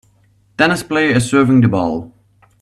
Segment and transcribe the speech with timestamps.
[0.57, 2.11] Tennis player is serving the ball.